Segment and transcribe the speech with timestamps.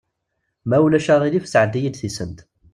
[0.67, 2.39] Ma ulac aɣilif sɛeddi-yi-d tisent.